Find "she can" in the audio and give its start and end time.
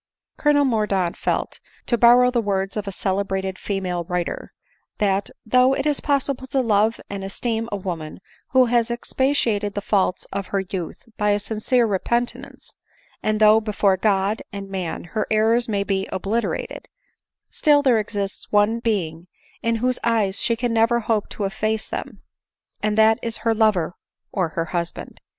20.41-20.73